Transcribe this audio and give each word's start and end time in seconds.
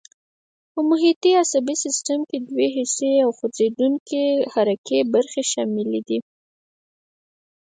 په 0.71 0.79
محیطي 0.89 1.31
عصبي 1.43 1.75
سیستم 1.85 2.19
کې 2.29 2.37
دوې 2.49 2.67
حسي 2.75 3.13
او 3.23 3.29
خوځېدونکي 3.37 4.23
حرکي 4.53 4.99
برخې 5.13 5.43
شاملې 5.51 6.01
دي. 6.07 6.19